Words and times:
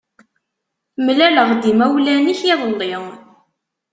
Mlaleɣ-d 1.05 1.63
imawlan-ik 1.71 2.41
iḍelli. 2.51 2.95